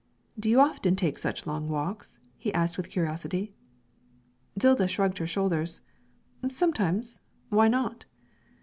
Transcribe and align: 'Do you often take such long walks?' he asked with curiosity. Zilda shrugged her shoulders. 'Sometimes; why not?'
'Do 0.39 0.49
you 0.49 0.59
often 0.59 0.95
take 0.95 1.15
such 1.19 1.45
long 1.45 1.69
walks?' 1.69 2.19
he 2.35 2.51
asked 2.55 2.75
with 2.75 2.89
curiosity. 2.89 3.53
Zilda 4.59 4.87
shrugged 4.87 5.19
her 5.19 5.27
shoulders. 5.27 5.81
'Sometimes; 6.49 7.21
why 7.49 7.67
not?' 7.67 8.05